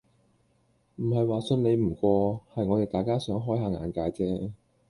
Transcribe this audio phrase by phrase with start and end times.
[0.95, 4.51] 唔係話信你唔過，係我哋大家想開吓眼界啫